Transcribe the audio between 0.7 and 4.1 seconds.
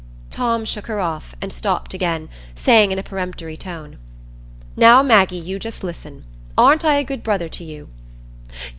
her off, and stopped again, saying in a peremptory tone,